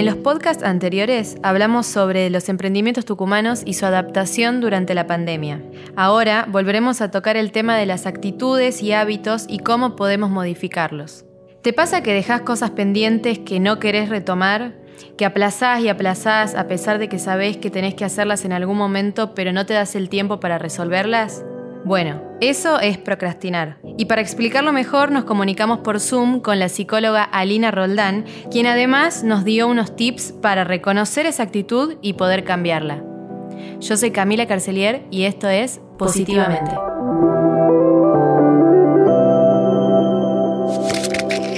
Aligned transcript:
En 0.00 0.06
los 0.06 0.16
podcasts 0.16 0.64
anteriores 0.64 1.36
hablamos 1.42 1.86
sobre 1.86 2.30
los 2.30 2.48
emprendimientos 2.48 3.04
tucumanos 3.04 3.60
y 3.66 3.74
su 3.74 3.84
adaptación 3.84 4.62
durante 4.62 4.94
la 4.94 5.06
pandemia. 5.06 5.60
Ahora 5.94 6.46
volveremos 6.48 7.02
a 7.02 7.10
tocar 7.10 7.36
el 7.36 7.52
tema 7.52 7.76
de 7.76 7.84
las 7.84 8.06
actitudes 8.06 8.82
y 8.82 8.94
hábitos 8.94 9.44
y 9.46 9.58
cómo 9.58 9.96
podemos 9.96 10.30
modificarlos. 10.30 11.26
¿Te 11.60 11.74
pasa 11.74 12.02
que 12.02 12.14
dejas 12.14 12.40
cosas 12.40 12.70
pendientes 12.70 13.40
que 13.40 13.60
no 13.60 13.78
querés 13.78 14.08
retomar? 14.08 14.72
¿Que 15.18 15.26
aplazás 15.26 15.82
y 15.82 15.90
aplazás 15.90 16.54
a 16.54 16.66
pesar 16.66 16.98
de 16.98 17.10
que 17.10 17.18
sabés 17.18 17.58
que 17.58 17.68
tenés 17.68 17.94
que 17.94 18.06
hacerlas 18.06 18.46
en 18.46 18.54
algún 18.54 18.78
momento 18.78 19.34
pero 19.34 19.52
no 19.52 19.66
te 19.66 19.74
das 19.74 19.94
el 19.96 20.08
tiempo 20.08 20.40
para 20.40 20.56
resolverlas? 20.56 21.44
Bueno, 21.84 22.22
eso 22.40 22.78
es 22.78 22.98
procrastinar. 22.98 23.78
Y 23.96 24.04
para 24.04 24.20
explicarlo 24.20 24.72
mejor 24.72 25.10
nos 25.10 25.24
comunicamos 25.24 25.78
por 25.78 25.98
Zoom 25.98 26.40
con 26.40 26.58
la 26.58 26.68
psicóloga 26.68 27.24
Alina 27.24 27.70
Roldán, 27.70 28.26
quien 28.50 28.66
además 28.66 29.24
nos 29.24 29.44
dio 29.44 29.66
unos 29.66 29.96
tips 29.96 30.32
para 30.32 30.64
reconocer 30.64 31.26
esa 31.26 31.42
actitud 31.42 31.96
y 32.02 32.14
poder 32.14 32.44
cambiarla. 32.44 33.02
Yo 33.80 33.96
soy 33.96 34.10
Camila 34.10 34.46
Carcelier 34.46 35.06
y 35.10 35.24
esto 35.24 35.48
es 35.48 35.80
Positivamente. 35.98 36.70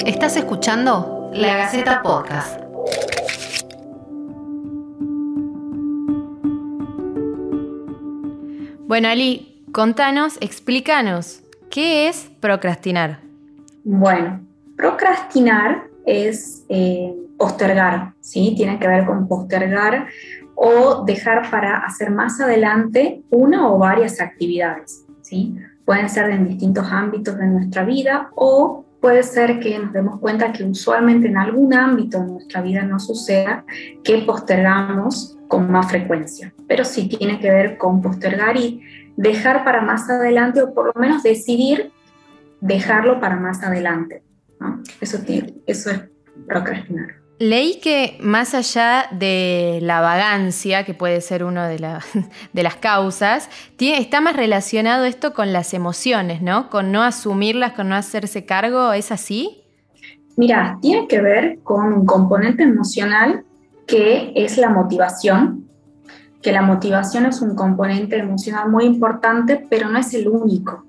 Estás 0.05 0.37
escuchando 0.37 1.31
La 1.33 1.57
Gaceta 1.57 2.03
Podcast. 2.03 2.61
Bueno, 8.89 9.09
Ali, 9.09 9.52
Contanos, 9.73 10.37
explícanos, 10.43 11.43
¿qué 11.71 12.07
es 12.07 12.31
procrastinar? 12.41 13.21
Bueno, 13.85 14.43
procrastinar 14.77 15.85
es 16.05 16.67
eh, 16.69 17.15
postergar, 17.39 18.13
¿sí? 18.21 18.53
Tiene 18.55 18.79
que 18.79 18.87
ver 18.87 19.07
con 19.07 19.27
postergar 19.27 20.09
o 20.55 21.05
dejar 21.07 21.51
para 21.51 21.79
hacer 21.79 22.11
más 22.11 22.39
adelante 22.39 23.23
una 23.31 23.71
o 23.71 23.79
varias 23.79 24.21
actividades, 24.21 25.07
¿sí? 25.23 25.57
Pueden 25.87 26.11
ser 26.11 26.29
en 26.29 26.47
distintos 26.49 26.93
ámbitos 26.93 27.39
de 27.39 27.47
nuestra 27.47 27.83
vida 27.83 28.29
o 28.35 28.85
puede 29.01 29.23
ser 29.23 29.59
que 29.59 29.79
nos 29.79 29.95
demos 29.95 30.21
cuenta 30.21 30.53
que 30.53 30.65
usualmente 30.65 31.29
en 31.29 31.39
algún 31.39 31.73
ámbito 31.73 32.21
de 32.21 32.27
nuestra 32.27 32.61
vida 32.61 32.83
no 32.83 33.01
suceda 33.01 33.65
que 34.05 34.19
postergamos 34.19 35.39
con 35.49 35.71
más 35.71 35.91
frecuencia, 35.91 36.53
pero 36.69 36.85
sí 36.85 37.09
tiene 37.09 37.41
que 37.41 37.51
ver 37.51 37.79
con 37.79 38.03
postergar 38.03 38.57
y 38.59 38.83
dejar 39.17 39.65
para 39.65 39.81
más 39.81 40.09
adelante 40.09 40.63
o 40.63 40.75
por 40.75 40.87
lo 40.87 41.01
menos 41.01 41.23
decidir 41.23 41.93
dejarlo 42.61 43.21
para 43.21 43.37
más 43.37 43.63
adelante. 43.63 44.23
Eso, 45.01 45.19
eso 45.67 45.91
es 45.91 46.01
procrastinar. 46.47 47.23
Leí 47.39 47.81
que 47.81 48.19
más 48.21 48.55
allá 48.55 49.07
de 49.11 49.81
la 49.83 50.01
vagancia, 50.01 50.85
que 50.85 50.95
puede 50.95 51.21
ser 51.21 51.43
una 51.43 51.67
de, 51.67 51.79
de, 52.53 52.63
las 52.63 52.77
causas, 52.77 53.51
tiene, 53.77 53.99
está 53.99 54.21
más 54.21 54.37
relacionado 54.37 55.05
esto 55.05 55.35
con 55.35 55.53
las 55.53 55.75
emociones, 55.75 56.41
¿no? 56.41 56.71
Con 56.71 56.93
no 56.93 57.03
asumirlas, 57.03 57.73
con 57.73 57.89
no 57.89 57.97
hacerse 57.97 58.45
cargo, 58.45 58.93
¿es 58.93 59.11
así? 59.11 59.65
Mira, 60.37 60.79
tiene 60.81 61.09
que 61.09 61.21
ver 61.21 61.59
con 61.65 61.93
un 61.93 62.07
componente 62.07 62.63
emocional 62.63 63.45
que 63.87 64.33
es 64.37 64.57
la 64.57 64.71
motivación, 64.71 65.62
que 66.43 66.53
la 66.53 66.63
motivación 66.63 67.27
es 67.27 67.41
un 67.41 67.55
componente 67.55 68.17
emocional 68.19 68.69
muy 68.69 68.85
importante, 68.85 69.67
pero 69.71 69.89
no 69.89 69.99
es 69.99 70.13
el 70.15 70.29
único. 70.29 70.85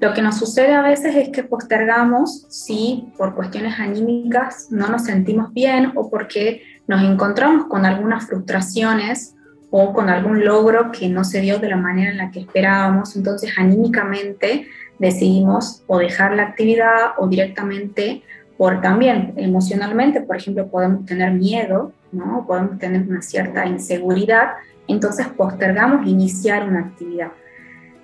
Lo 0.00 0.14
que 0.14 0.22
nos 0.22 0.38
sucede 0.38 0.74
a 0.74 0.82
veces 0.82 1.14
es 1.14 1.28
que 1.28 1.44
postergamos 1.44 2.46
si 2.48 3.12
por 3.18 3.34
cuestiones 3.34 3.78
anímicas 3.78 4.68
no 4.70 4.88
nos 4.88 5.04
sentimos 5.04 5.52
bien 5.52 5.92
o 5.94 6.10
porque 6.10 6.62
nos 6.88 7.02
encontramos 7.02 7.66
con 7.66 7.84
algunas 7.84 8.26
frustraciones 8.26 9.36
o 9.70 9.92
con 9.92 10.08
algún 10.08 10.44
logro 10.44 10.90
que 10.90 11.08
no 11.08 11.22
se 11.22 11.40
dio 11.40 11.58
de 11.58 11.68
la 11.68 11.76
manera 11.76 12.10
en 12.10 12.16
la 12.16 12.30
que 12.30 12.40
esperábamos. 12.40 13.14
Entonces 13.14 13.52
anímicamente 13.58 14.66
decidimos 14.98 15.82
o 15.86 15.98
dejar 15.98 16.34
la 16.34 16.44
actividad 16.44 17.12
o 17.18 17.28
directamente 17.28 18.22
por 18.56 18.80
también 18.80 19.32
emocionalmente, 19.36 20.20
por 20.20 20.36
ejemplo, 20.36 20.66
podemos 20.68 21.06
tener 21.06 21.32
miedo, 21.32 21.92
¿no? 22.12 22.44
podemos 22.46 22.78
tener 22.78 23.08
una 23.08 23.22
cierta 23.22 23.66
inseguridad 23.66 24.50
entonces 24.90 25.28
postergamos 25.28 26.06
iniciar 26.06 26.68
una 26.68 26.80
actividad. 26.80 27.32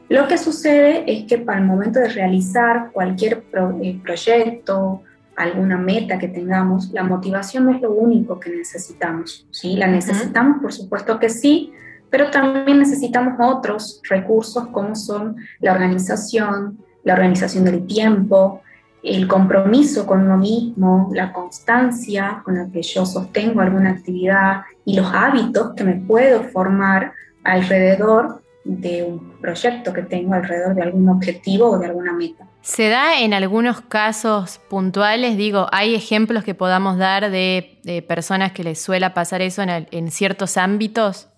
Lo 0.08 0.28
que 0.28 0.38
sucede 0.38 1.10
es 1.10 1.24
que 1.24 1.38
para 1.38 1.58
el 1.58 1.64
momento 1.64 1.98
de 1.98 2.08
realizar 2.08 2.90
cualquier 2.92 3.44
eh, 3.82 4.00
proyecto, 4.02 5.02
alguna 5.34 5.76
meta 5.76 6.18
que 6.18 6.28
tengamos, 6.28 6.92
la 6.92 7.02
motivación 7.02 7.66
no 7.66 7.74
es 7.74 7.82
lo 7.82 7.92
único 7.92 8.38
que 8.38 8.50
necesitamos. 8.50 9.46
¿sí? 9.50 9.76
La 9.76 9.88
necesitamos, 9.88 10.62
por 10.62 10.72
supuesto 10.72 11.18
que 11.18 11.28
sí, 11.28 11.72
pero 12.08 12.30
también 12.30 12.78
necesitamos 12.78 13.34
otros 13.40 14.00
recursos 14.08 14.68
como 14.68 14.94
son 14.94 15.36
la 15.60 15.72
organización, 15.72 16.78
la 17.02 17.14
organización 17.14 17.64
del 17.64 17.84
tiempo, 17.86 18.62
el 19.02 19.28
compromiso 19.28 20.06
con 20.06 20.22
uno 20.22 20.36
mismo, 20.36 21.10
la 21.12 21.32
constancia 21.32 22.42
con 22.44 22.56
la 22.56 22.68
que 22.70 22.82
yo 22.82 23.06
sostengo 23.06 23.60
alguna 23.60 23.90
actividad 23.90 24.62
y 24.84 24.96
los 24.96 25.06
hábitos 25.12 25.74
que 25.74 25.84
me 25.84 25.94
puedo 25.94 26.42
formar 26.44 27.12
alrededor 27.44 28.42
de 28.64 29.04
un 29.04 29.40
proyecto 29.40 29.92
que 29.92 30.02
tengo, 30.02 30.34
alrededor 30.34 30.74
de 30.74 30.82
algún 30.82 31.08
objetivo 31.08 31.70
o 31.70 31.78
de 31.78 31.86
alguna 31.86 32.12
meta. 32.12 32.48
¿Se 32.62 32.88
da 32.88 33.20
en 33.20 33.32
algunos 33.32 33.80
casos 33.80 34.60
puntuales? 34.68 35.36
Digo, 35.36 35.68
¿hay 35.70 35.94
ejemplos 35.94 36.42
que 36.42 36.54
podamos 36.54 36.98
dar 36.98 37.30
de, 37.30 38.04
personas 38.08 38.50
que 38.50 38.64
les 38.64 38.80
suele 38.80 39.08
pasar 39.10 39.40
eso 39.40 39.62
en, 39.62 39.86
en 39.88 40.10
ciertos 40.10 40.56
ámbitos? 40.56 41.28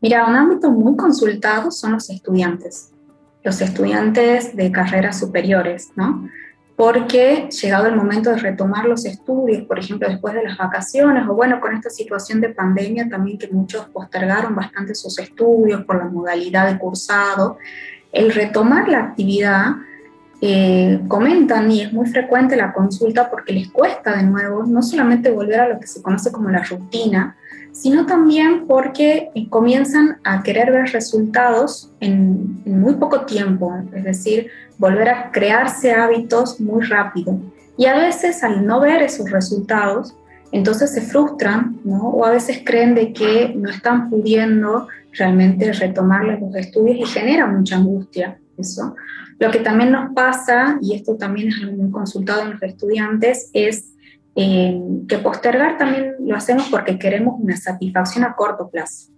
Mira, 0.00 0.26
un 0.26 0.34
ámbito 0.34 0.68
muy 0.70 0.96
consultado 0.96 1.70
son 1.70 1.92
los 1.92 2.10
estudiantes, 2.10 2.92
los 3.44 3.60
estudiantes 3.60 4.56
de 4.56 4.72
carreras 4.72 5.20
superiores, 5.20 5.92
¿no? 5.94 6.28
Porque 6.78 7.48
llegado 7.60 7.88
el 7.88 7.96
momento 7.96 8.30
de 8.30 8.36
retomar 8.36 8.84
los 8.84 9.04
estudios, 9.04 9.64
por 9.64 9.80
ejemplo, 9.80 10.08
después 10.08 10.32
de 10.32 10.44
las 10.44 10.56
vacaciones, 10.56 11.26
o 11.28 11.34
bueno, 11.34 11.60
con 11.60 11.74
esta 11.74 11.90
situación 11.90 12.40
de 12.40 12.50
pandemia 12.50 13.08
también 13.08 13.36
que 13.36 13.48
muchos 13.48 13.86
postergaron 13.86 14.54
bastante 14.54 14.94
sus 14.94 15.18
estudios 15.18 15.84
por 15.84 15.98
la 15.98 16.04
modalidad 16.04 16.70
de 16.70 16.78
cursado, 16.78 17.58
el 18.12 18.32
retomar 18.32 18.88
la 18.88 19.00
actividad, 19.00 19.72
eh, 20.40 21.00
comentan, 21.08 21.68
y 21.72 21.82
es 21.82 21.92
muy 21.92 22.06
frecuente 22.06 22.54
la 22.54 22.72
consulta 22.72 23.28
porque 23.28 23.52
les 23.52 23.72
cuesta 23.72 24.16
de 24.16 24.22
nuevo 24.22 24.62
no 24.64 24.80
solamente 24.80 25.32
volver 25.32 25.58
a 25.58 25.68
lo 25.70 25.80
que 25.80 25.88
se 25.88 26.00
conoce 26.00 26.30
como 26.30 26.48
la 26.48 26.62
rutina, 26.62 27.36
sino 27.78 28.06
también 28.06 28.66
porque 28.66 29.30
eh, 29.36 29.48
comienzan 29.48 30.18
a 30.24 30.42
querer 30.42 30.72
ver 30.72 30.90
resultados 30.90 31.92
en, 32.00 32.60
muy 32.64 32.94
poco 32.94 33.20
tiempo, 33.20 33.72
es 33.94 34.02
decir, 34.02 34.50
volver 34.78 35.08
a 35.08 35.30
crearse 35.30 35.92
hábitos 35.92 36.60
muy 36.60 36.84
rápido. 36.84 37.38
Y 37.76 37.86
a 37.86 37.96
veces 37.96 38.42
al 38.42 38.66
no 38.66 38.80
ver 38.80 39.00
esos 39.02 39.30
resultados, 39.30 40.16
entonces 40.50 40.92
se 40.92 41.02
frustran, 41.02 41.78
¿no? 41.84 42.08
O 42.08 42.24
a 42.24 42.32
veces 42.32 42.62
creen 42.64 42.96
de 42.96 43.12
que 43.12 43.54
no 43.54 43.70
están 43.70 44.10
pudiendo 44.10 44.88
realmente 45.12 45.72
retomar 45.72 46.24
los 46.24 46.56
estudios 46.56 46.98
y 46.98 47.04
genera 47.04 47.46
mucha 47.46 47.76
angustia 47.76 48.38
eso. 48.56 48.96
Lo 49.38 49.52
que 49.52 49.60
también 49.60 49.92
nos 49.92 50.12
pasa, 50.14 50.78
y 50.82 50.96
esto 50.96 51.16
también 51.16 51.48
es 51.48 51.62
algo 51.62 51.76
muy 51.76 51.92
consultado 51.92 52.42
en 52.42 52.50
los 52.54 52.62
estudiantes, 52.62 53.50
es 53.52 53.92
eh, 54.40 54.80
que 55.08 55.18
postergar 55.18 55.76
también 55.78 56.14
lo 56.20 56.36
hacemos 56.36 56.68
porque 56.70 56.96
queremos 56.96 57.34
una 57.40 57.56
satisfacción 57.56 58.22
a 58.22 58.36
corto 58.36 58.68
plazo. 58.70 59.10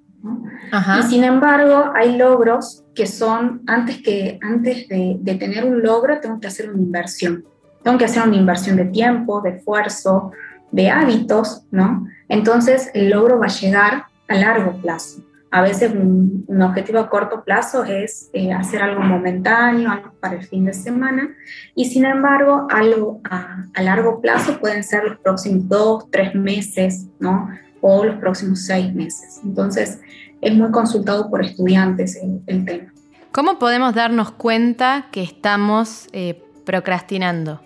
Y 0.98 1.02
sin 1.10 1.24
embargo, 1.24 1.92
hay 1.94 2.16
logros 2.16 2.84
que 2.94 3.06
son, 3.06 3.60
antes, 3.66 4.02
que, 4.02 4.38
antes 4.40 4.88
de, 4.88 5.18
de, 5.20 5.34
tener 5.34 5.66
un 5.66 5.82
logro, 5.82 6.20
tengo 6.20 6.40
que 6.40 6.46
hacer 6.46 6.70
una 6.70 6.80
inversión. 6.80 7.44
Tengo 7.82 7.98
que 7.98 8.06
hacer 8.06 8.22
una 8.22 8.36
inversión 8.36 8.76
de 8.76 8.86
tiempo, 8.86 9.42
de 9.42 9.56
esfuerzo, 9.56 10.32
de 10.70 10.88
hábitos, 10.88 11.66
¿no? 11.70 12.06
Entonces, 12.28 12.90
el 12.94 13.10
logro 13.10 13.38
va 13.38 13.46
a 13.46 13.50
llegar 13.50 14.04
a 14.26 14.34
largo 14.36 14.72
plazo. 14.80 15.20
A 15.52 15.62
veces 15.62 15.92
un, 15.92 16.46
objetivo 16.62 17.00
a 17.00 17.10
corto 17.10 17.42
plazo 17.42 17.84
es 17.84 18.30
eh, 18.32 18.52
hacer 18.52 18.82
algo 18.82 19.00
momentáneo, 19.00 19.90
algo 19.90 20.12
para 20.20 20.36
el 20.36 20.44
fin 20.44 20.64
de 20.64 20.72
semana, 20.72 21.34
y 21.74 21.86
sin 21.86 22.04
embargo, 22.04 22.68
algo 22.70 23.20
a, 23.28 23.64
largo 23.82 24.20
plazo 24.20 24.60
pueden 24.60 24.84
ser 24.84 25.04
los 25.04 25.18
próximos 25.18 25.68
dos, 25.68 26.10
tres 26.10 26.34
meses, 26.34 27.06
¿no? 27.18 27.48
O 27.80 28.04
los 28.04 28.16
próximos 28.16 28.64
seis 28.64 28.94
meses. 28.94 29.40
Entonces, 29.42 30.00
es 30.40 30.54
muy 30.54 30.70
consultado 30.70 31.28
por 31.28 31.44
estudiantes 31.44 32.16
el, 32.46 32.64
tema. 32.64 32.92
¿Cómo 33.32 33.58
podemos 33.58 33.94
darnos 33.94 34.30
cuenta 34.30 35.06
que 35.10 35.22
estamos 35.22 36.08
eh, 36.12 36.44
procrastinando? 36.64 37.60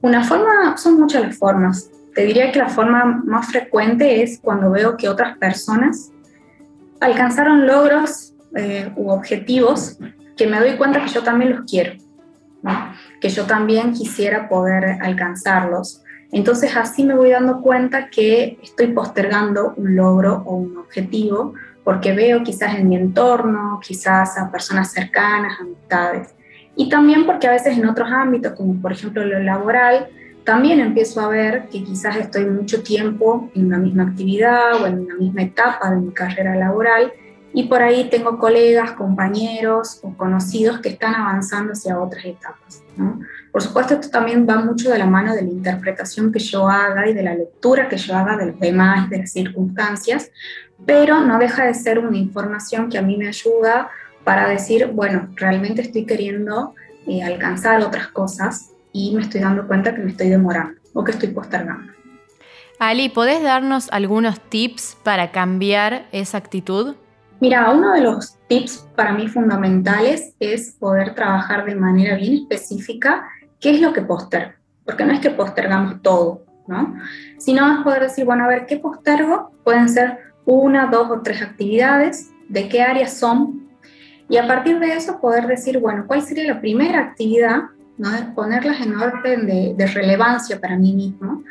Una 0.00 0.24
forma, 0.24 0.76
son 0.78 0.98
muchas 0.98 1.22
las 1.22 1.36
formas. 1.36 1.90
Te 2.14 2.24
diría 2.24 2.50
que 2.52 2.58
la 2.58 2.68
forma 2.68 3.22
más 3.24 3.48
frecuente 3.48 4.22
es 4.22 4.40
cuando 4.40 4.70
veo 4.70 4.96
que 4.96 5.08
otras 5.08 5.36
personas 5.38 6.10
alcanzaron 7.00 7.66
logros 7.66 8.34
eh, 8.56 8.90
u 8.96 9.10
objetivos 9.10 9.98
que 10.36 10.46
me 10.46 10.58
doy 10.58 10.76
cuenta 10.76 11.04
que 11.04 11.10
yo 11.10 11.22
también 11.22 11.50
los 11.50 11.70
quiero, 11.70 11.94
que 13.20 13.28
yo 13.28 13.44
también 13.44 13.92
quisiera 13.92 14.48
poder 14.48 14.98
alcanzarlos. 15.02 16.02
Entonces 16.30 16.76
así 16.76 17.04
me 17.04 17.14
voy 17.14 17.30
dando 17.30 17.60
cuenta 17.62 18.08
que 18.10 18.58
estoy 18.62 18.88
postergando 18.88 19.74
un 19.76 19.96
logro 19.96 20.42
o 20.46 20.56
un 20.56 20.76
objetivo 20.76 21.54
porque 21.84 22.12
veo 22.12 22.42
quizás 22.42 22.74
en 22.74 22.88
mi 22.88 22.96
entorno, 22.96 23.80
quizás 23.82 24.36
a 24.36 24.50
personas 24.50 24.92
cercanas, 24.92 25.58
amistades. 25.58 26.34
Y 26.76 26.88
también 26.88 27.24
porque 27.24 27.48
a 27.48 27.52
veces 27.52 27.78
en 27.78 27.88
otros 27.88 28.08
ámbitos, 28.12 28.52
como 28.52 28.80
por 28.80 28.92
ejemplo 28.92 29.24
lo 29.24 29.40
laboral, 29.40 30.08
también 30.48 30.80
empiezo 30.80 31.20
a 31.20 31.28
ver 31.28 31.68
que 31.68 31.84
quizás 31.84 32.16
estoy 32.16 32.46
mucho 32.46 32.82
tiempo 32.82 33.50
en 33.54 33.66
una 33.66 33.76
misma 33.76 34.04
actividad 34.04 34.80
o 34.80 34.86
en 34.86 35.00
una 35.00 35.14
misma 35.16 35.42
etapa 35.42 35.90
de 35.90 35.96
mi 35.96 36.10
carrera 36.10 36.56
laboral 36.56 37.12
y 37.52 37.64
por 37.64 37.82
ahí 37.82 38.08
tengo 38.08 38.38
colegas, 38.38 38.92
compañeros 38.92 40.00
o 40.02 40.16
conocidos 40.16 40.80
que 40.80 40.88
están 40.88 41.14
avanzando 41.14 41.74
hacia 41.74 42.00
otras 42.00 42.24
etapas. 42.24 42.82
Por 43.52 43.60
supuesto, 43.60 43.92
esto 43.92 44.08
también 44.08 44.46
va 44.48 44.56
mucho 44.56 44.90
de 44.90 44.96
la 44.96 45.04
mano 45.04 45.34
de 45.34 45.42
la 45.42 45.50
interpretación 45.50 46.32
que 46.32 46.38
yo 46.38 46.66
haga 46.66 47.06
y 47.06 47.12
de 47.12 47.24
la 47.24 47.34
lectura 47.34 47.86
que 47.86 47.98
yo 47.98 48.16
haga 48.16 48.38
de 48.38 48.46
los 48.46 48.58
demás, 48.58 49.10
de 49.10 49.18
las 49.18 49.30
circunstancias, 49.30 50.30
pero 50.86 51.20
no 51.20 51.38
deja 51.38 51.66
de 51.66 51.74
ser 51.74 51.98
una 51.98 52.16
información 52.16 52.88
que 52.88 52.96
a 52.96 53.02
mí 53.02 53.18
me 53.18 53.28
ayuda 53.28 53.90
para 54.24 54.48
decir, 54.48 54.86
bueno, 54.94 55.28
realmente 55.36 55.82
estoy 55.82 56.06
queriendo 56.06 56.74
eh, 57.06 57.22
alcanzar 57.22 57.82
otras 57.82 58.08
cosas 58.08 58.72
y 58.92 59.14
me 59.14 59.22
estoy 59.22 59.40
dando 59.40 59.66
cuenta 59.66 59.94
que 59.94 60.02
me 60.02 60.10
estoy 60.10 60.28
demorando 60.28 60.80
o 60.94 61.04
que 61.04 61.12
estoy 61.12 61.28
postergando. 61.28 61.92
Ali, 62.78 63.08
¿podés 63.08 63.42
darnos 63.42 63.88
algunos 63.90 64.40
tips 64.40 64.96
para 65.02 65.32
cambiar 65.32 66.06
esa 66.12 66.38
actitud? 66.38 66.94
Mira, 67.40 67.70
uno 67.70 67.92
de 67.92 68.00
los 68.00 68.36
tips 68.48 68.86
para 68.94 69.12
mí 69.12 69.28
fundamentales 69.28 70.34
es 70.40 70.72
poder 70.72 71.14
trabajar 71.14 71.64
de 71.64 71.74
manera 71.74 72.16
bien 72.16 72.34
específica 72.34 73.28
qué 73.60 73.70
es 73.70 73.80
lo 73.80 73.92
que 73.92 74.02
postergo, 74.02 74.52
porque 74.84 75.04
no 75.04 75.12
es 75.12 75.20
que 75.20 75.30
postergamos 75.30 76.02
todo, 76.02 76.44
¿no? 76.66 76.94
Sino 77.38 77.78
es 77.78 77.84
poder 77.84 78.02
decir, 78.02 78.24
bueno, 78.24 78.44
a 78.44 78.48
ver, 78.48 78.66
¿qué 78.66 78.76
postergo? 78.76 79.50
Pueden 79.64 79.88
ser 79.88 80.18
una, 80.44 80.86
dos 80.86 81.10
o 81.10 81.20
tres 81.20 81.42
actividades, 81.42 82.30
de 82.48 82.68
qué 82.68 82.82
áreas 82.82 83.14
son, 83.14 83.68
y 84.28 84.36
a 84.36 84.46
partir 84.46 84.78
de 84.78 84.94
eso 84.94 85.20
poder 85.20 85.46
decir, 85.46 85.78
bueno, 85.78 86.04
¿cuál 86.06 86.22
sería 86.22 86.52
la 86.52 86.60
primera 86.60 87.00
actividad? 87.00 87.62
¿No? 87.98 88.34
Ponerlas 88.34 88.80
en 88.80 88.96
orden 88.96 89.46
de, 89.76 89.86
relevancia 89.86 90.60
para 90.60 90.76
mí 90.76 90.94
mismo. 90.94 91.42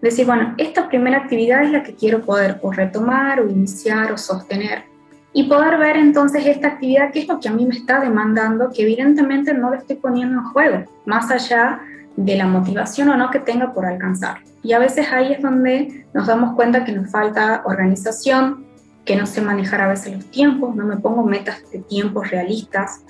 Decir, 0.00 0.26
bueno, 0.26 0.54
esta 0.58 0.88
primera 0.88 1.18
actividad 1.18 1.62
es 1.64 1.70
la 1.72 1.82
que 1.82 1.94
quiero 1.94 2.20
poder 2.22 2.58
o 2.62 2.70
retomar 2.70 3.40
o 3.40 3.48
iniciar 3.48 4.12
o 4.12 4.18
sostener 4.18 4.84
y 5.32 5.44
poder 5.44 5.78
ver 5.78 5.96
entonces 5.96 6.46
esta 6.46 6.68
actividad, 6.68 7.10
qué 7.12 7.20
es 7.20 7.28
lo 7.28 7.40
que 7.40 7.48
a 7.48 7.52
mí 7.52 7.66
me 7.66 7.74
está 7.74 8.00
demandando, 8.00 8.70
que 8.70 8.82
evidentemente 8.82 9.52
no 9.52 9.70
le 9.70 9.78
estoy 9.78 9.96
poniendo 9.96 10.40
en 10.40 10.44
juego, 10.46 10.84
más 11.04 11.30
allá 11.30 11.80
de 12.16 12.36
la 12.36 12.46
motivación 12.46 13.10
o 13.10 13.16
no 13.16 13.30
que 13.30 13.40
tenga 13.40 13.74
por 13.74 13.84
alcanzar. 13.84 14.38
Y 14.62 14.72
a 14.72 14.78
veces 14.78 15.12
ahí 15.12 15.34
es 15.34 15.42
donde 15.42 16.06
nos 16.14 16.26
damos 16.26 16.54
cuenta 16.54 16.84
que 16.84 16.92
nos 16.92 17.10
falta 17.10 17.62
organización, 17.66 18.64
que 19.04 19.16
no 19.16 19.26
sé 19.26 19.42
manejar 19.42 19.82
a 19.82 19.88
veces 19.88 20.14
los 20.14 20.24
tiempos, 20.30 20.74
no 20.74 20.86
me 20.86 20.96
pongo 20.96 21.22
metas 21.22 21.70
de 21.70 21.80
tiempos 21.80 22.30
realistas 22.30 23.02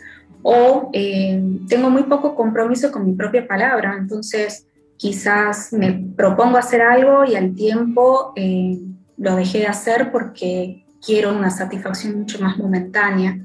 o 0.43 0.91
eh, 0.93 1.43
tengo 1.69 1.91
muy 1.91 2.05
poco 2.05 2.35
compromiso 2.35 2.93
con 2.93 3.06
mi 3.06 3.12
propia 3.12 3.47
palabra, 3.47 3.97
entonces 3.99 4.67
quizás 4.97 5.73
me 5.73 6.06
propongo 6.17 6.56
hacer 6.56 6.83
algo 6.83 7.25
y 7.25 7.37
al 7.37 7.55
tiempo 7.55 8.33
eh, 8.37 8.79
lo 9.17 9.37
dejé 9.37 9.59
de 9.59 9.67
hacer 9.67 10.11
porque 10.11 10.87
quiero 11.05 11.37
una 11.37 11.50
satisfacción 11.50 12.19
mucho 12.19 12.41
más 12.41 12.59
momentánea. 12.59 13.38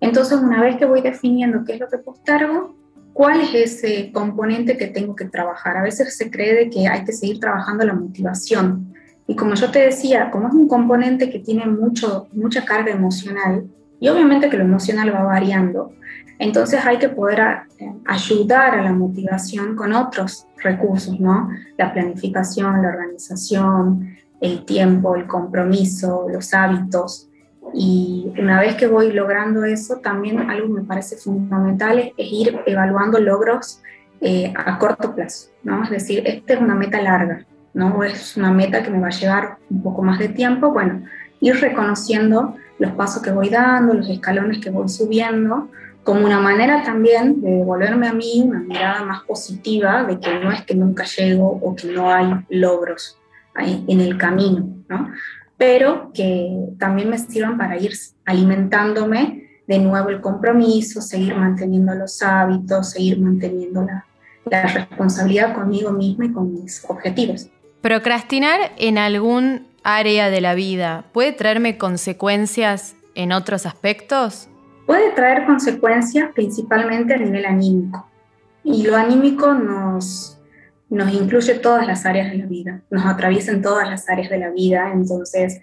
Entonces, 0.00 0.38
una 0.38 0.60
vez 0.60 0.76
que 0.76 0.84
voy 0.84 1.00
definiendo 1.00 1.64
qué 1.64 1.74
es 1.74 1.80
lo 1.80 1.88
que 1.88 1.98
postergo, 1.98 2.76
cuál 3.12 3.40
es 3.40 3.54
ese 3.54 4.12
componente 4.12 4.76
que 4.76 4.88
tengo 4.88 5.14
que 5.14 5.24
trabajar. 5.24 5.76
A 5.76 5.82
veces 5.82 6.16
se 6.16 6.30
cree 6.30 6.68
que 6.68 6.86
hay 6.86 7.04
que 7.04 7.12
seguir 7.12 7.40
trabajando 7.40 7.84
la 7.84 7.94
motivación. 7.94 8.92
Y 9.26 9.36
como 9.36 9.54
yo 9.54 9.70
te 9.70 9.78
decía, 9.78 10.30
como 10.30 10.48
es 10.48 10.54
un 10.54 10.68
componente 10.68 11.30
que 11.30 11.38
tiene 11.38 11.64
mucho, 11.66 12.28
mucha 12.32 12.64
carga 12.64 12.92
emocional, 12.92 13.66
y 14.04 14.08
obviamente 14.10 14.50
que 14.50 14.58
lo 14.58 14.64
emocional 14.64 15.14
va 15.14 15.22
variando, 15.22 15.94
entonces 16.38 16.84
hay 16.84 16.98
que 16.98 17.08
poder 17.08 17.40
eh, 17.78 17.90
ayudar 18.04 18.74
a 18.74 18.82
la 18.82 18.92
motivación 18.92 19.74
con 19.76 19.94
otros 19.94 20.46
recursos, 20.62 21.18
¿no? 21.18 21.48
La 21.78 21.90
planificación, 21.94 22.82
la 22.82 22.88
organización, 22.90 24.14
el 24.42 24.66
tiempo, 24.66 25.16
el 25.16 25.26
compromiso, 25.26 26.26
los 26.30 26.52
hábitos. 26.52 27.30
Y 27.72 28.30
una 28.38 28.60
vez 28.60 28.74
que 28.74 28.88
voy 28.88 29.10
logrando 29.10 29.64
eso, 29.64 29.96
también 30.00 30.50
algo 30.50 30.66
que 30.66 30.82
me 30.82 30.86
parece 30.86 31.16
fundamental 31.16 31.98
es, 31.98 32.12
ir 32.18 32.60
evaluando 32.66 33.18
logros 33.18 33.80
eh, 34.20 34.52
a 34.54 34.78
corto 34.78 35.14
plazo, 35.14 35.48
¿no? 35.62 35.82
Es 35.82 35.88
decir, 35.88 36.24
esta 36.26 36.52
es 36.52 36.60
una 36.60 36.74
meta 36.74 37.00
larga, 37.00 37.46
¿no? 37.72 38.04
Es 38.04 38.36
una 38.36 38.52
meta 38.52 38.82
que 38.82 38.90
me 38.90 39.00
va 39.00 39.06
a 39.06 39.18
llevar 39.18 39.56
un 39.70 39.82
poco 39.82 40.02
más 40.02 40.18
de 40.18 40.28
tiempo, 40.28 40.72
bueno, 40.72 41.04
ir 41.40 41.56
reconociendo 41.56 42.54
los 42.78 42.92
pasos 42.92 43.22
que 43.22 43.30
voy 43.30 43.48
dando, 43.48 43.94
los 43.94 44.08
escalones 44.08 44.58
que 44.58 44.70
voy 44.70 44.88
subiendo, 44.88 45.68
como 46.04 46.24
una 46.24 46.38
manera 46.38 46.82
también 46.82 47.40
de 47.40 47.50
devolverme 47.50 48.06
a 48.06 48.12
mí 48.12 48.42
una 48.44 48.60
mirada 48.60 49.04
más 49.04 49.22
positiva 49.24 50.04
de 50.04 50.20
que 50.20 50.38
no 50.38 50.52
es 50.52 50.62
que 50.62 50.74
nunca 50.74 51.04
llego 51.04 51.48
o 51.48 51.74
que 51.74 51.88
no 51.88 52.12
hay 52.12 52.30
logros, 52.50 53.18
en 53.56 54.00
el 54.00 54.18
camino, 54.18 54.68
¿no? 54.88 55.10
Pero 55.56 56.10
que 56.12 56.50
también 56.78 57.08
me 57.08 57.18
sirvan 57.18 57.56
para 57.56 57.78
ir 57.78 57.92
alimentándome 58.24 59.44
de 59.66 59.78
nuevo 59.78 60.10
el 60.10 60.20
compromiso, 60.20 61.00
seguir 61.00 61.34
manteniendo 61.36 61.94
los 61.94 62.20
hábitos, 62.22 62.90
seguir 62.90 63.20
manteniendo 63.20 63.82
la, 63.82 64.04
la 64.46 64.66
responsabilidad 64.66 65.54
conmigo 65.54 65.92
misma 65.92 66.26
y 66.26 66.32
con 66.32 66.52
mis 66.52 66.84
objetivos. 66.88 67.48
Procrastinar 67.80 68.72
en 68.76 68.98
algún 68.98 69.68
área 69.84 70.30
de 70.30 70.40
la 70.40 70.54
vida 70.54 71.04
puede 71.12 71.32
traerme 71.32 71.78
consecuencias 71.78 72.96
en 73.14 73.32
otros 73.32 73.66
aspectos? 73.66 74.48
Puede 74.86 75.12
traer 75.12 75.46
consecuencias 75.46 76.30
principalmente 76.34 77.14
a 77.14 77.18
nivel 77.18 77.46
anímico. 77.46 78.08
Y 78.64 78.86
lo 78.86 78.96
anímico 78.96 79.54
nos, 79.54 80.40
nos 80.88 81.12
incluye 81.12 81.54
todas 81.54 81.86
las 81.86 82.04
áreas 82.06 82.30
de 82.30 82.38
la 82.38 82.46
vida, 82.46 82.80
nos 82.90 83.04
atraviesa 83.04 83.52
en 83.52 83.62
todas 83.62 83.88
las 83.88 84.08
áreas 84.08 84.30
de 84.30 84.38
la 84.38 84.50
vida, 84.50 84.90
entonces 84.92 85.60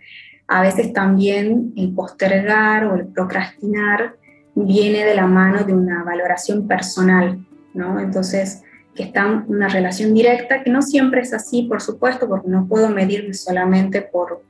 a 0.48 0.62
veces 0.62 0.94
también 0.94 1.74
el 1.76 1.94
postergar 1.94 2.86
o 2.86 2.96
el 2.96 3.08
procrastinar 3.08 4.16
viene 4.54 5.06
de 5.06 5.16
la 5.16 5.26
mano 5.26 5.64
de 5.64 5.74
una 5.74 6.04
valoración 6.04 6.68
personal, 6.68 7.40
¿no? 7.74 8.00
Entonces, 8.00 8.64
que 8.96 9.04
está 9.04 9.26
en 9.26 9.46
una 9.48 9.68
relación 9.68 10.14
directa, 10.14 10.64
que 10.64 10.70
no 10.70 10.82
siempre 10.82 11.22
es 11.22 11.34
así, 11.34 11.64
por 11.64 11.82
supuesto, 11.82 12.28
porque 12.28 12.50
no 12.50 12.68
puedo 12.68 12.90
medirme 12.90 13.34
solamente 13.34 14.02
por, 14.02 14.44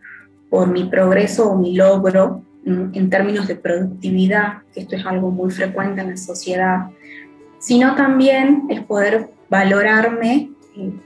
por 0.50 0.68
mi 0.68 0.86
progreso 0.86 1.52
o 1.52 1.58
mi 1.58 1.76
logro 1.76 2.44
en 2.66 3.10
términos 3.10 3.48
de 3.48 3.56
productividad, 3.56 4.60
que 4.74 4.82
esto 4.82 4.96
es 4.96 5.06
algo 5.06 5.32
muy 5.32 5.50
frecuente 5.52 6.02
en 6.02 6.12
la 6.12 6.18
sociedad, 6.18 6.88
sino 7.60 7.96
también 7.96 8.64
es 8.70 8.82
poder 8.82 9.30
valorarme 9.50 10.52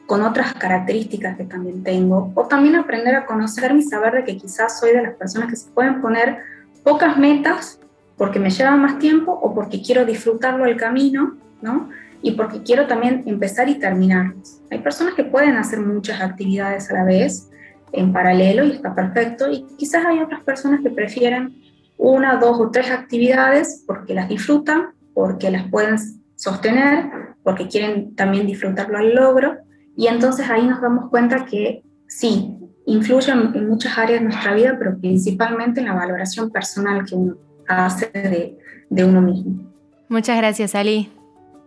con 0.06 0.22
otras 0.22 0.54
características 0.54 1.38
que 1.38 1.46
también 1.46 1.84
tengo, 1.84 2.32
o 2.36 2.46
también 2.46 2.76
aprender 2.76 3.16
a 3.16 3.26
conocerme 3.26 3.80
y 3.80 3.84
saber 3.84 4.14
de 4.14 4.24
que 4.24 4.38
quizás 4.38 4.80
soy 4.80 4.92
de 4.92 5.02
las 5.02 5.16
personas 5.16 5.50
que 5.50 5.56
se 5.56 5.70
pueden 5.72 6.02
poner 6.02 6.38
pocas 6.84 7.18
metas 7.18 7.80
porque 8.18 8.40
me 8.40 8.50
lleva 8.50 8.76
más 8.76 9.00
tiempo 9.00 9.32
o 9.32 9.54
porque 9.54 9.82
quiero 9.82 10.06
disfrutarlo 10.06 10.66
el 10.66 10.78
camino, 10.78 11.36
¿no? 11.62 11.90
Y 12.26 12.32
porque 12.32 12.64
quiero 12.64 12.88
también 12.88 13.22
empezar 13.28 13.70
y 13.70 13.76
terminarlos. 13.76 14.60
Hay 14.72 14.80
personas 14.80 15.14
que 15.14 15.24
pueden 15.24 15.58
hacer 15.58 15.80
muchas 15.80 16.22
actividades 16.22 16.90
a 16.90 16.96
la 16.96 17.04
vez, 17.04 17.52
en 17.92 18.12
paralelo, 18.12 18.66
y 18.66 18.72
está 18.72 18.96
perfecto, 18.96 19.52
y 19.52 19.64
quizás 19.78 20.04
hay 20.08 20.20
otras 20.20 20.44
personas 20.44 20.82
que 20.82 20.90
prefieren 20.90 21.56
una, 21.98 22.38
dos 22.38 22.60
o 22.60 22.72
tres 22.72 22.90
actividades 22.90 23.84
porque 23.86 24.16
las 24.16 24.28
disfrutan, 24.28 24.88
porque 25.14 25.52
las 25.52 25.70
pueden 25.70 25.98
sostener 26.36 27.12
porque 27.46 27.68
quieren 27.68 28.16
también 28.16 28.48
disfrutarlo 28.48 28.98
al 28.98 29.14
logro. 29.14 29.58
Y 29.96 30.08
entonces 30.08 30.50
ahí 30.50 30.66
nos 30.66 30.82
damos 30.82 31.12
cuenta 31.12 31.46
que 31.46 31.84
sí, 32.08 32.58
influye 32.88 33.32
en 33.32 33.70
muchas 33.70 33.98
áreas 34.00 34.20
de 34.20 34.26
nuestra 34.26 34.56
vida, 34.56 34.76
pero 34.80 34.98
principalmente 34.98 35.80
en 35.80 35.86
la 35.86 35.94
valoración 35.94 36.50
personal 36.50 37.06
que 37.06 37.14
uno 37.14 37.38
hace 37.68 38.10
de, 38.14 38.58
de 38.90 39.06
uno 39.06 39.22
mismo. 39.22 39.72
Muchas 40.10 40.38
gracias, 40.38 40.74
Ali. 40.74 41.12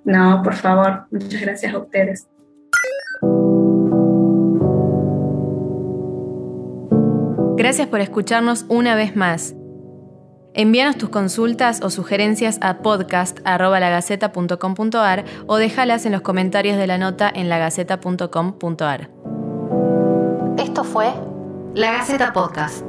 No, 0.04 0.42
por 0.42 0.54
favor, 0.54 1.06
muchas 1.10 1.40
gracias 1.40 1.74
a 1.74 1.78
ustedes. 1.78 2.28
Gracias 7.56 7.88
por 7.88 8.00
escucharnos 8.00 8.66
una 8.68 8.94
vez 8.94 9.16
más. 9.16 9.56
Envíanos 10.54 10.96
tus 10.96 11.08
consultas 11.08 11.82
o 11.82 11.90
sugerencias 11.90 12.60
a 12.62 12.78
podcast.lagaceta.com.ar 12.78 15.24
o 15.46 15.56
déjalas 15.56 16.06
en 16.06 16.12
los 16.12 16.22
comentarios 16.22 16.76
de 16.76 16.86
la 16.86 16.98
nota 16.98 17.28
en 17.32 17.48
lagaceta.com.ar. 17.48 19.10
Esto 20.56 20.84
fue 20.84 21.12
La 21.74 21.90
Gaceta 21.92 22.32
Podcast. 22.32 22.84